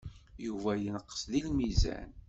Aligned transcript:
Yuba 0.45 0.71
yenqes 0.83 1.21
deg 1.31 1.43
lmizan. 1.51 2.09